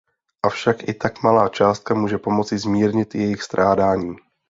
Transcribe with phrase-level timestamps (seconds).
[0.49, 4.15] Avšak i tak malá částka může pomoci zmírnit jejich strádání.